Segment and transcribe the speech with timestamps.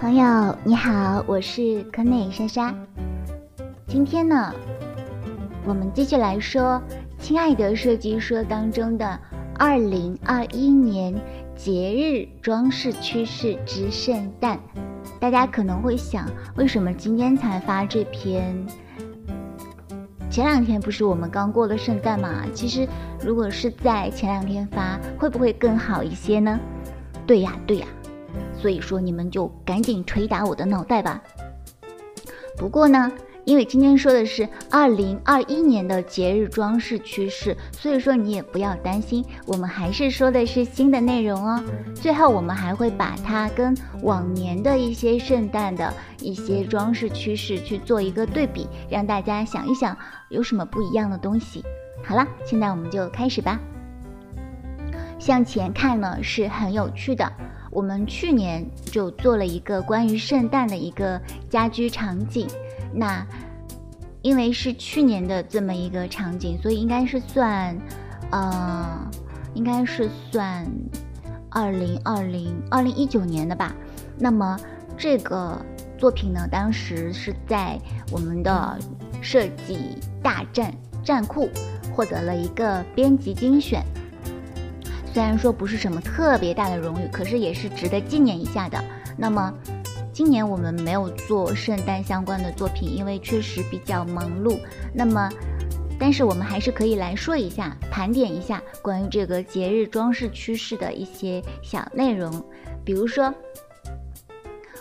[0.00, 2.74] 朋友你好，我是可美莎莎。
[3.86, 4.50] 今天呢，
[5.62, 6.82] 我们继续来说
[7.22, 9.20] 《亲爱的设计师》当中的
[9.58, 11.14] 二零二一年
[11.54, 14.58] 节日装饰趋势之圣诞。
[15.20, 18.56] 大家可能会想，为什么今天才发这篇？
[20.30, 22.46] 前两天不是我们刚过了圣诞嘛？
[22.54, 22.88] 其实，
[23.22, 26.58] 如果是在前两天发，会不会更好一些呢？
[27.26, 27.86] 对呀，对呀。
[28.60, 31.22] 所以说，你们就赶紧捶打我的脑袋吧。
[32.58, 33.10] 不过呢，
[33.46, 41.64] 因为今天说的是二零二一年的节日装饰趋势，所以说你也不要担心，我们还是说的是新的内容哦。
[41.94, 49.96] 最后，我们还会把它跟往年的一些圣诞的一些装饰趋势去做一个对比，让大家想一想
[50.28, 51.64] 有什么不一样的东西。
[52.04, 53.58] 好了，现在我们就开始吧。
[55.18, 57.30] 向前看呢，是很有趣的。
[57.70, 62.48] 我们去年就做了一个关于圣诞的一个家居场景，
[62.92, 63.24] 那
[64.22, 67.78] 因为是去年的这么一个场景，所以应该是算，
[68.30, 69.10] 呃，
[69.54, 70.66] 应该是算
[71.48, 73.74] 二零二零二零一九年的吧。
[74.18, 74.58] 那么
[74.96, 75.56] 这个
[75.96, 77.78] 作品呢，当时是在
[78.10, 78.78] 我们的
[79.22, 81.48] 设计大战战库
[81.94, 83.82] 获得了一个编辑精选。
[85.12, 88.82] 虽然说不是什么特别大的荣誉，可是也是值得纪念一下的。
[89.18, 89.52] 那么，
[90.12, 94.60] 今年我们没有做圣诞相关的作品，因为确实比较忙碌。
[94.94, 95.28] 那么，
[95.98, 102.32] 但是我们还是可以来说一下，盘点一下关于这个节日装饰趋势的一些小内容。
[102.84, 103.34] 比如说，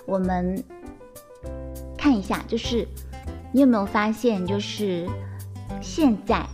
[0.06, 0.64] 我们
[1.98, 2.88] 看一下，就是
[3.52, 5.08] 你有没有发现，就是
[5.82, 6.46] 现在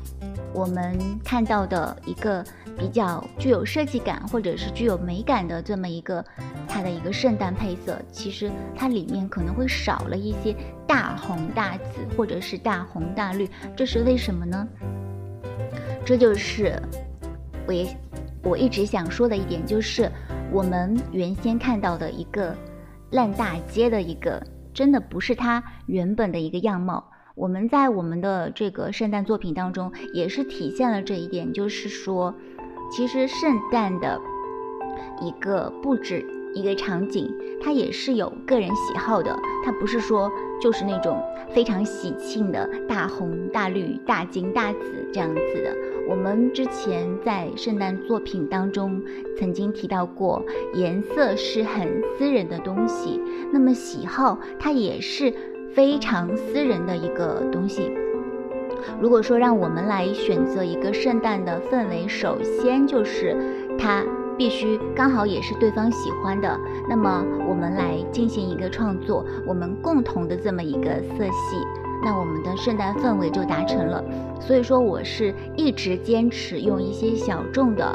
[0.53, 2.41] 我们看到的一个。
[2.77, 6.23] 比较具有设计感或者是具有美感的这么一个
[6.67, 14.67] 它的一个圣诞配色，其实它里面可能会少了一些大红大紫或者是大红大绿，这是为什么呢？
[16.05, 16.77] 这就是
[17.65, 17.87] 我也
[18.43, 20.11] 我一直想说的一点，就是
[20.51, 22.55] 我们原先看到的一个
[23.11, 27.11] 烂大街的一个，真的不是它原本的一个样貌。
[27.35, 32.33] 我们在我们的这个圣诞作品当中也是体现了这一点，就是说。
[32.89, 34.19] 其实圣诞的
[35.21, 39.37] 一个布置、一个场景，它也是有个人喜好的。
[39.63, 40.31] 它不是说
[40.61, 41.21] 就是那种
[41.53, 45.75] 非常喜庆的大红大绿、大金大紫这样子的。
[46.07, 49.01] 我们之前在圣诞作品当中
[49.37, 50.41] 曾经提到过，
[50.75, 53.19] 颜色是很私人的东西，
[53.51, 55.33] 那么喜好它也是
[55.73, 57.91] 非常私人的一个东西。
[59.01, 63.35] 如果说让我们来选择一个圣诞的氛围，首先就是
[63.77, 64.03] 它
[64.37, 66.59] 必须刚好也是对方喜欢的，
[66.89, 71.57] 那么我们来进行一个创作，我们共同的这么一个色系，
[72.03, 74.03] 那我们的圣诞氛围就达成了。
[74.39, 77.93] 所以说，我是一直坚持用一些小众的，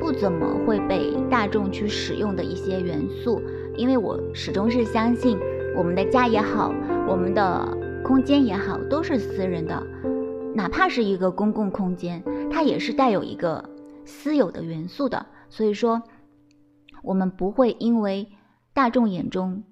[0.00, 3.42] 不怎么会被大众去使用的一些元素，
[3.76, 5.38] 因为我始终是相信
[5.74, 6.72] 我们的家也好，
[7.08, 9.82] 我们的空间也好，都是私人的。
[10.58, 12.20] 哪怕是一个公共空间，
[12.50, 13.70] 它也是带有一个
[14.04, 15.24] 私有的元素的。
[15.48, 16.02] 所以说，
[17.00, 18.28] 我们不会因为
[18.74, 19.62] 大众眼中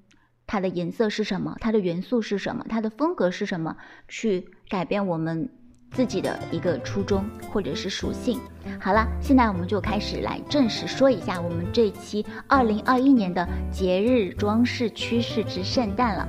[0.47, 3.77] 它的颜色是什么，它的元素是什么，它的风格是什么，
[4.07, 5.51] 去改变我们
[5.91, 8.39] 自己的一个初衷或者是属性。
[8.81, 16.29] 好了，现在我们就开始来正式说一下我们这期二零二一年的节日装饰趋势之圣诞了。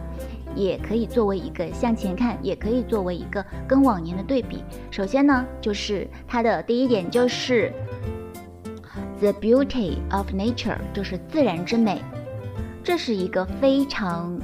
[0.58, 4.64] 也可以作为一个向前看，也可以作为一个跟往年的对比。
[4.90, 7.72] 首先呢，就是它的第一点就是
[9.20, 12.02] the beauty of nature，就是自然之美。
[12.84, 14.40] 这是一个非常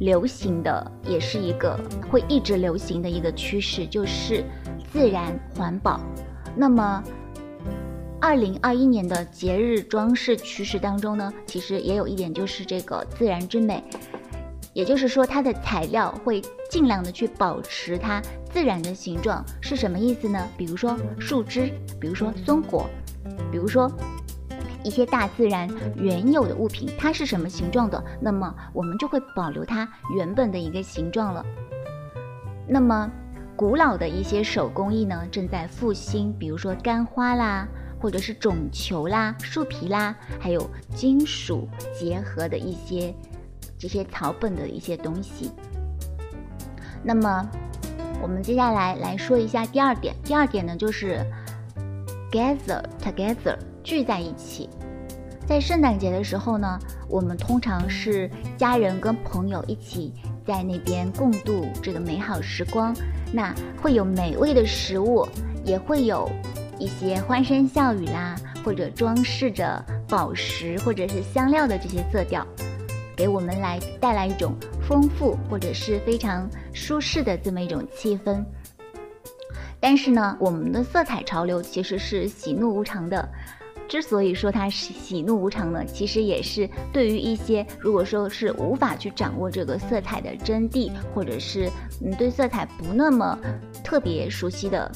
[0.00, 1.78] 流行的，也是一个
[2.10, 4.44] 会一直流行的一个趋势，就是
[4.90, 6.00] 自然环保。
[6.56, 7.02] 那么，
[8.20, 13.82] 二零二一年的节日装饰趋势当中呢，其实也有一点就是这个自然之美。
[14.78, 16.40] 也就是说，它的材料会
[16.70, 18.22] 尽量的去保持它
[18.52, 20.46] 自然的形状，是什么意思呢？
[20.56, 22.88] 比如说树枝，比如说松果，
[23.50, 23.90] 比如说
[24.84, 31.44] 一些大自然原有的物品，它是什么形状的，那么我们就会保留它原本的一个形状了。
[32.68, 33.10] 那么
[33.56, 37.66] 古老的一些手工艺呢，正在复兴，比如说干花啦，
[38.00, 43.12] 或者是种球啦、树皮啦，还有金属结合的一些。
[43.78, 45.50] 这些草本的一些东西。
[47.02, 47.48] 那么，
[48.20, 50.14] 我们接下来来说一下第二点。
[50.24, 51.24] 第二点呢，就是
[52.30, 54.68] gather together，聚在一起。
[55.46, 56.78] 在圣诞节的时候呢，
[57.08, 60.12] 我们通常是家人跟朋友一起
[60.46, 62.94] 在那边共度这个美好时光。
[63.32, 65.26] 那会有美味的食物，
[65.64, 66.30] 也会有
[66.78, 72.46] 一些欢声笑语啦，或者装饰着宝石或者是香料的这些色调，
[73.18, 78.44] 给我们来带来一种丰富或者是非常舒适的这么一种气氛。
[79.80, 83.28] 但是呢，我们的色彩潮流其实是喜怒无常的。
[83.88, 91.70] 之所以说它是喜怒无常呢，其实也是对于一些如果说是无法去掌握这个色彩的真谛，或者是
[92.04, 93.38] 嗯对色彩不那么
[93.82, 94.90] 特别熟悉的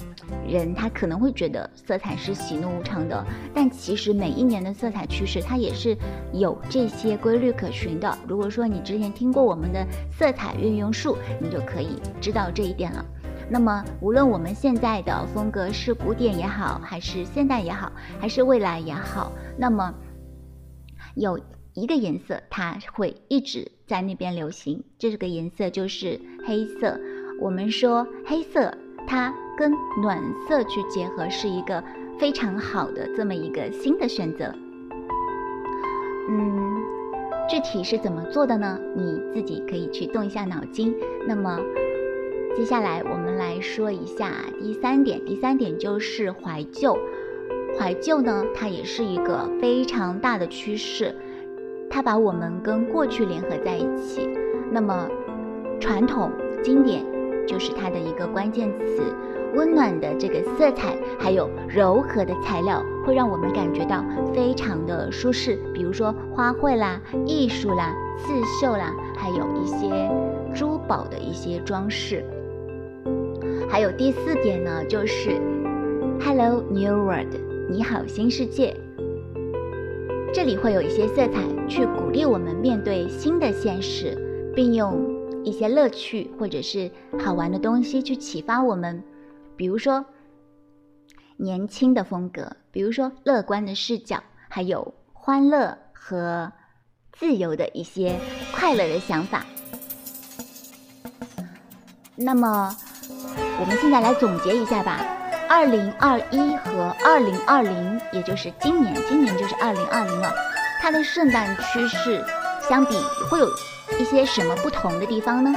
[0.47, 3.25] 人，他可能会觉得色彩是喜怒无常的。
[3.55, 5.97] 但其实每一年的色彩趋势，它也是
[6.33, 8.19] 有这些规律可循的。
[8.29, 13.03] 如果说你之前听过我们的色彩运用术，你就可以知道这一点了。
[13.53, 19.93] 那么，无论我们现在的风格是古典也好，还是现代也好，还是未来也好，那么
[21.15, 21.39] 有
[21.75, 26.99] 一个颜色它会一直在那边流行，这个颜色就是黑色。
[27.43, 28.73] 我们说黑色
[29.07, 29.71] 它跟
[30.01, 30.19] 暖
[30.49, 31.85] 色去结合是一个
[32.19, 34.51] 非常好的这么一个新的选择。
[36.31, 36.81] 嗯，
[37.51, 38.79] 具体是怎么做的呢？
[38.97, 40.95] 你自己可以去动一下脑筋。
[41.29, 41.61] 那么。
[42.55, 46.99] 接下来我们来说一下第三点，第三点就是怀旧。
[47.79, 51.15] 怀旧呢，它也是一个非常大的趋势，
[51.89, 54.29] 它把我们跟过去联合在一起。
[54.71, 55.09] 那么，
[55.81, 56.31] 传统
[56.63, 57.03] 经典
[57.47, 59.03] 就是它的一个关键词。
[59.55, 64.05] 温暖的这个色彩，还有柔和的材料，会让我们感觉到
[64.35, 65.59] 非常的舒适。
[65.75, 70.11] 比如说花卉啦、艺术啦、刺绣啦，还有一些
[70.55, 72.25] 珠宝的一些装饰。
[73.73, 75.41] 还有第四点呢，就是
[76.21, 77.35] Hello New World，
[77.71, 78.77] 你好新世界。
[80.31, 89.03] 这里会有一些色彩去鼓励我们面对新的现实，并用一些乐趣或者是好玩的东西去启发我们。
[89.57, 90.05] 比如说
[91.39, 96.53] 年轻的风格，比如说乐观的视角，还有欢乐和
[97.11, 98.21] 自由的一些
[98.55, 99.47] 快乐的想法。
[102.15, 102.77] 那么。
[103.61, 105.01] 我们现在来总结一下吧。
[105.49, 110.33] 二零二一和二零二零，也就是今年，今年就是二零二零了。
[110.81, 112.25] 它的圣诞趋势
[112.69, 112.97] 相比
[113.31, 113.49] 会有
[113.99, 115.55] 一些什么不同的地方呢？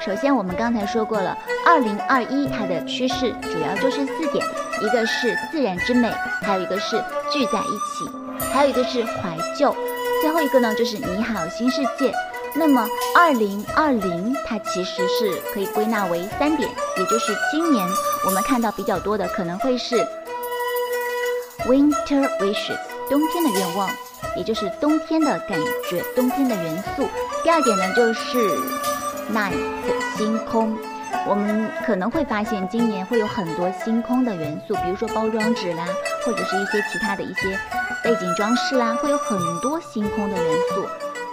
[0.00, 4.44] 首先，我们刚才说过了，二零二一它的趋势主要就是四点：
[4.82, 6.12] 一个是自然之美，
[6.42, 6.96] 还有一个是
[7.32, 8.10] 聚在一起，
[8.52, 9.74] 还有一个是怀旧，
[10.20, 12.12] 最后一个呢就是你好新世界。
[12.58, 17.86] 那么，二零二零它其实是可以归纳为三点，也就是今年
[18.24, 19.96] 我们看到比较多的可能会是
[21.66, 22.78] Winter Wishes，
[23.10, 23.90] 冬天的愿望，
[24.36, 27.06] 也就是冬天的感觉，冬天的元素。
[27.44, 28.38] 第二点呢就是
[29.32, 29.54] Night
[30.16, 30.78] 星空，
[31.28, 35.86] 我们可能会发现今年会有很多星空的元素，比如说包装纸啦，
[36.24, 37.58] 或者是一些其他的一些
[38.02, 40.86] 背景装饰啦，会有很多星空的元素。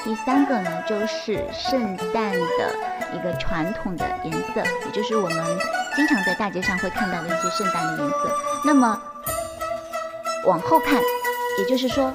[0.04, 2.76] 第三个呢，就是圣诞的
[3.14, 5.58] 一个传统的颜色，也就是我们
[5.96, 8.36] 经常在大街上会看到的一些圣诞的颜色。
[8.66, 9.02] 那么
[10.46, 11.02] 往后看，
[11.58, 12.14] 也就是说，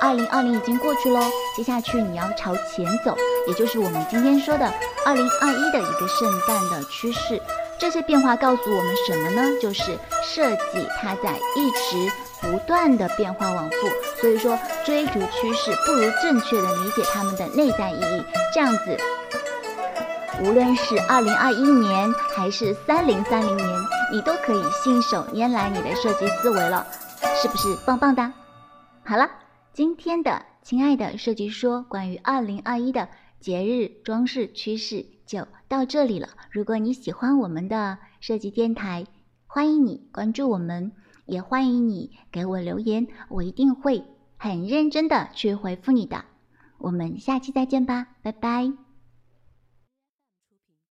[0.00, 1.20] 二零二零已经过去喽，
[1.54, 3.14] 接下去你要朝前走，
[3.46, 4.72] 也就是我们今天说的
[5.04, 7.40] 二零二一的一个圣诞的趋势。
[7.78, 9.42] 这些变化告诉我们什么呢？
[9.60, 13.76] 就是设计它在一直不断的变化往复，
[14.20, 18.24] 所以说追逐趋势不如正确的理解它们的内在意义。
[18.52, 18.96] 这样子，
[20.42, 23.68] 无论是二零二一年还是三零三零年，
[24.12, 26.86] 你都可以信手拈来你的设计思维了，
[27.40, 28.32] 是不是棒棒的？
[29.04, 29.28] 好了，
[29.72, 33.08] 今天的亲爱的设计说关于二零二一的
[33.40, 35.06] 节日装饰趋势。
[35.26, 36.28] 就到这里了。
[36.52, 39.06] 如果你喜欢我们的设计电台，
[39.46, 40.92] 欢迎你关注我们，
[41.24, 44.04] 也欢迎你给我留言，我一定会
[44.36, 46.24] 很认真的去回复你的。
[46.78, 48.85] 我们下期再见吧，拜拜。